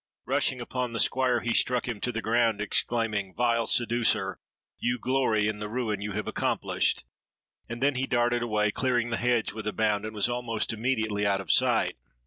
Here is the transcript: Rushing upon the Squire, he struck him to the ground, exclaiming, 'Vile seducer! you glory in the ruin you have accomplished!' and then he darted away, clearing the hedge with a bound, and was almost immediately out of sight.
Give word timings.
Rushing 0.25 0.59
upon 0.59 0.93
the 0.93 0.99
Squire, 0.99 1.41
he 1.41 1.53
struck 1.53 1.87
him 1.87 2.01
to 2.01 2.11
the 2.11 2.23
ground, 2.23 2.59
exclaiming, 2.59 3.35
'Vile 3.35 3.67
seducer! 3.67 4.39
you 4.79 4.97
glory 4.97 5.47
in 5.47 5.59
the 5.59 5.69
ruin 5.69 6.01
you 6.01 6.13
have 6.13 6.27
accomplished!' 6.27 7.03
and 7.69 7.83
then 7.83 7.93
he 7.93 8.07
darted 8.07 8.41
away, 8.41 8.71
clearing 8.71 9.11
the 9.11 9.17
hedge 9.17 9.51
with 9.53 9.67
a 9.67 9.73
bound, 9.73 10.03
and 10.03 10.15
was 10.15 10.27
almost 10.27 10.73
immediately 10.73 11.23
out 11.23 11.39
of 11.39 11.51
sight. 11.51 11.97